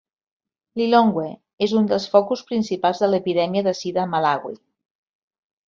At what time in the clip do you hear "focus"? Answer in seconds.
2.15-2.43